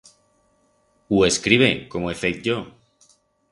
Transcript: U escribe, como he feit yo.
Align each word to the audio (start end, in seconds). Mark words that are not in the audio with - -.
U 1.15 1.17
escribe, 1.31 1.69
como 1.93 2.09
he 2.11 2.17
feit 2.25 2.39
yo. 2.51 2.59